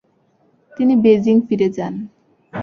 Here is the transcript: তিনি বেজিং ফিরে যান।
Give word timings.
তিনি 0.73 0.93
বেজিং 1.03 1.35
ফিরে 1.47 1.67
যান। 1.77 1.93